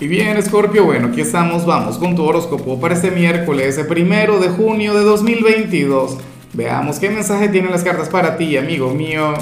Y 0.00 0.08
bien, 0.08 0.42
Scorpio, 0.42 0.84
bueno, 0.84 1.08
aquí 1.08 1.20
estamos, 1.20 1.64
vamos 1.64 1.98
con 1.98 2.16
tu 2.16 2.24
horóscopo 2.24 2.80
para 2.80 2.94
este 2.94 3.12
miércoles, 3.12 3.78
primero 3.88 4.40
de 4.40 4.48
junio 4.48 4.92
de 4.92 5.04
2022. 5.04 6.18
Veamos 6.52 6.98
qué 6.98 7.10
mensaje 7.10 7.48
tienen 7.48 7.70
las 7.70 7.84
cartas 7.84 8.08
para 8.08 8.36
ti, 8.36 8.56
amigo 8.56 8.92
mío. 8.92 9.34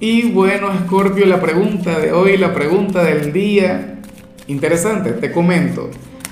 Y 0.00 0.30
bueno, 0.32 0.68
Scorpio, 0.84 1.24
la 1.24 1.40
pregunta 1.40 1.98
de 1.98 2.12
hoy, 2.12 2.36
la 2.36 2.52
pregunta 2.52 3.02
del 3.02 3.32
día. 3.32 4.00
Interesante, 4.48 5.12
te 5.12 5.32
comento. 5.32 5.88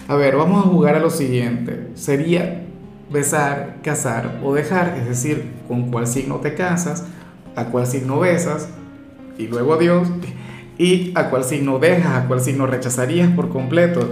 A 0.09 0.15
ver, 0.15 0.37
vamos 0.37 0.67
a 0.67 0.69
jugar 0.69 0.95
a 0.97 1.01
lo 1.01 1.09
siguiente. 1.09 1.89
Sería 1.95 2.67
besar, 3.11 3.79
casar 3.83 4.41
o 4.45 4.53
dejar, 4.53 4.99
es 5.01 5.09
decir, 5.09 5.53
con 5.67 5.91
cuál 5.91 6.07
signo 6.07 6.37
te 6.37 6.55
casas, 6.55 7.07
a 7.55 7.65
cuál 7.65 7.87
signo 7.87 8.21
besas 8.21 8.69
y 9.39 9.47
luego 9.47 9.73
adiós 9.73 10.07
y 10.79 11.13
a 11.15 11.31
cuál 11.31 11.45
signo 11.45 11.79
dejas, 11.79 12.25
a 12.25 12.27
cuál 12.27 12.41
signo 12.41 12.67
rechazarías 12.67 13.31
por 13.31 13.49
completo. 13.49 14.09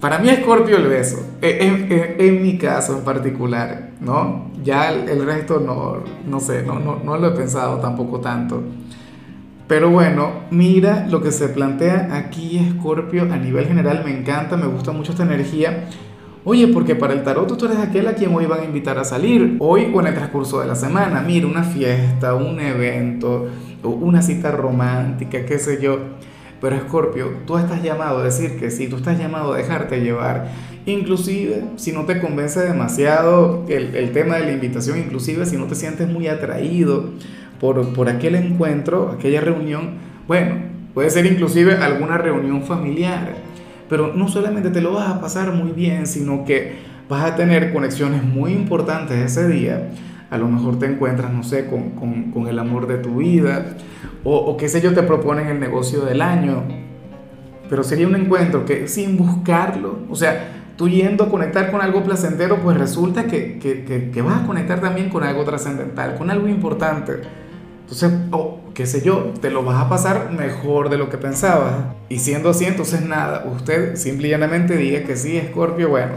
Para 0.00 0.18
mí 0.18 0.30
Escorpio 0.30 0.78
el 0.78 0.88
beso, 0.88 1.24
en, 1.40 2.42
mi 2.42 2.58
caso 2.58 2.98
en 2.98 3.04
particular, 3.04 3.90
¿no? 4.00 4.50
Ya 4.64 4.90
el, 4.90 5.24
resto 5.24 5.60
no, 5.60 6.02
no 6.26 6.40
sé, 6.40 6.64
no, 6.64 6.80
no, 6.80 7.00
no 7.04 7.16
lo 7.18 7.28
he 7.28 7.30
pensado 7.32 7.78
tampoco 7.78 8.20
tanto. 8.20 8.62
Pero 9.68 9.90
bueno, 9.90 10.40
mira 10.50 11.06
lo 11.08 11.22
que 11.22 11.30
se 11.30 11.48
plantea 11.48 12.16
aquí 12.16 12.58
Escorpio 12.58 13.32
a 13.32 13.36
nivel 13.36 13.66
general, 13.66 14.02
me 14.04 14.10
encanta, 14.10 14.56
me 14.56 14.66
gusta 14.66 14.90
mucho 14.92 15.12
esta 15.12 15.22
energía. 15.22 15.84
Oye, 16.44 16.66
porque 16.66 16.96
para 16.96 17.12
el 17.12 17.22
tarot 17.22 17.56
tú 17.56 17.66
eres 17.66 17.78
aquel 17.78 18.08
a 18.08 18.14
quien 18.14 18.34
hoy 18.34 18.46
van 18.46 18.60
a 18.60 18.64
invitar 18.64 18.98
a 18.98 19.04
salir, 19.04 19.56
hoy 19.60 19.92
o 19.94 20.00
en 20.00 20.08
el 20.08 20.14
transcurso 20.14 20.60
de 20.60 20.66
la 20.66 20.74
semana. 20.74 21.20
Mira, 21.20 21.46
una 21.46 21.62
fiesta, 21.62 22.34
un 22.34 22.58
evento, 22.58 23.46
una 23.84 24.22
cita 24.22 24.50
romántica, 24.50 25.44
qué 25.46 25.60
sé 25.60 25.80
yo. 25.80 25.98
Pero 26.60 26.74
Escorpio, 26.74 27.30
tú 27.46 27.58
estás 27.58 27.80
llamado 27.82 28.18
a 28.18 28.24
decir 28.24 28.58
que 28.58 28.72
sí, 28.72 28.88
tú 28.88 28.96
estás 28.96 29.20
llamado 29.20 29.52
a 29.52 29.56
dejarte 29.56 30.00
llevar. 30.00 30.48
Inclusive, 30.84 31.62
si 31.76 31.92
no 31.92 32.06
te 32.06 32.20
convence 32.20 32.58
demasiado 32.58 33.64
el, 33.68 33.94
el 33.94 34.10
tema 34.10 34.36
de 34.36 34.46
la 34.46 34.52
invitación, 34.52 34.98
inclusive 34.98 35.46
si 35.46 35.56
no 35.56 35.66
te 35.66 35.76
sientes 35.76 36.08
muy 36.08 36.26
atraído 36.26 37.10
por, 37.60 37.92
por 37.94 38.08
aquel 38.08 38.34
encuentro, 38.34 39.12
aquella 39.16 39.40
reunión, 39.40 39.90
bueno, 40.26 40.56
puede 40.92 41.08
ser 41.10 41.24
inclusive 41.26 41.76
alguna 41.76 42.18
reunión 42.18 42.62
familiar 42.64 43.52
pero 43.92 44.14
no 44.14 44.26
solamente 44.26 44.70
te 44.70 44.80
lo 44.80 44.94
vas 44.94 45.10
a 45.10 45.20
pasar 45.20 45.52
muy 45.52 45.72
bien, 45.72 46.06
sino 46.06 46.46
que 46.46 46.76
vas 47.10 47.30
a 47.30 47.36
tener 47.36 47.74
conexiones 47.74 48.24
muy 48.24 48.52
importantes 48.52 49.18
ese 49.18 49.46
día. 49.46 49.90
A 50.30 50.38
lo 50.38 50.48
mejor 50.48 50.78
te 50.78 50.86
encuentras, 50.86 51.30
no 51.30 51.42
sé, 51.42 51.66
con, 51.66 51.90
con, 51.90 52.30
con 52.30 52.48
el 52.48 52.58
amor 52.58 52.86
de 52.86 52.96
tu 52.96 53.16
vida, 53.16 53.76
o, 54.24 54.34
o 54.34 54.56
qué 54.56 54.70
sé 54.70 54.80
yo, 54.80 54.94
te 54.94 55.02
proponen 55.02 55.48
el 55.48 55.60
negocio 55.60 56.06
del 56.06 56.22
año. 56.22 56.62
Pero 57.68 57.84
sería 57.84 58.08
un 58.08 58.16
encuentro 58.16 58.64
que 58.64 58.88
sin 58.88 59.18
buscarlo, 59.18 59.98
o 60.08 60.16
sea, 60.16 60.72
tú 60.78 60.88
yendo 60.88 61.24
a 61.24 61.28
conectar 61.28 61.70
con 61.70 61.82
algo 61.82 62.02
placentero, 62.02 62.60
pues 62.62 62.78
resulta 62.78 63.26
que, 63.26 63.58
que, 63.58 63.84
que, 63.84 64.10
que 64.10 64.22
vas 64.22 64.42
a 64.42 64.46
conectar 64.46 64.80
también 64.80 65.10
con 65.10 65.22
algo 65.22 65.44
trascendental, 65.44 66.14
con 66.14 66.30
algo 66.30 66.48
importante. 66.48 67.12
Entonces, 67.92 68.18
o 68.30 68.58
qué 68.72 68.86
sé 68.86 69.02
yo, 69.04 69.34
te 69.42 69.50
lo 69.50 69.62
vas 69.64 69.78
a 69.78 69.90
pasar 69.90 70.32
mejor 70.32 70.88
de 70.88 70.96
lo 70.96 71.10
que 71.10 71.18
pensabas. 71.18 71.74
Y 72.08 72.20
siendo 72.20 72.48
así, 72.48 72.64
entonces 72.64 73.02
nada, 73.02 73.44
usted 73.54 73.96
simple 73.96 74.28
y 74.28 74.30
llanamente 74.30 74.78
diga 74.78 75.04
que 75.04 75.14
sí, 75.14 75.38
Scorpio, 75.50 75.90
bueno, 75.90 76.12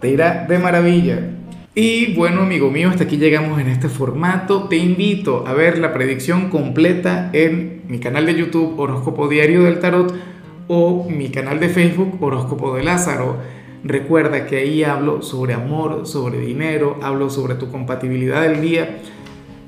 te 0.00 0.08
irá 0.08 0.46
de 0.48 0.58
maravilla. 0.60 1.30
Y 1.74 2.14
bueno, 2.14 2.42
amigo 2.42 2.70
mío, 2.70 2.90
hasta 2.90 3.04
aquí 3.04 3.16
llegamos 3.16 3.60
en 3.60 3.66
este 3.66 3.88
formato. 3.88 4.68
Te 4.68 4.76
invito 4.76 5.48
a 5.48 5.52
ver 5.52 5.78
la 5.78 5.92
predicción 5.92 6.48
completa 6.48 7.30
en 7.32 7.82
mi 7.88 7.98
canal 7.98 8.24
de 8.24 8.36
YouTube 8.36 8.78
Horóscopo 8.78 9.26
Diario 9.26 9.64
del 9.64 9.80
Tarot 9.80 10.14
o 10.68 11.08
mi 11.10 11.30
canal 11.30 11.58
de 11.58 11.70
Facebook 11.70 12.22
Horóscopo 12.22 12.76
de 12.76 12.84
Lázaro. 12.84 13.36
Recuerda 13.82 14.46
que 14.46 14.58
ahí 14.58 14.84
hablo 14.84 15.22
sobre 15.22 15.54
amor, 15.54 16.06
sobre 16.06 16.38
dinero, 16.38 17.00
hablo 17.02 17.30
sobre 17.30 17.56
tu 17.56 17.68
compatibilidad 17.68 18.42
del 18.42 18.60
día 18.60 18.98